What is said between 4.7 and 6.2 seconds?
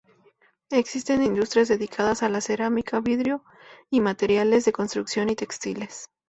construcción y textiles.